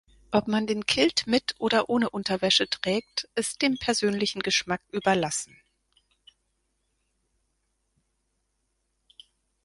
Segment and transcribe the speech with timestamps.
[0.31, 5.55] Ob man den Kilt mit oder ohne Unterwäsche trägt, ist dem persönlichen Geschmack überlassen.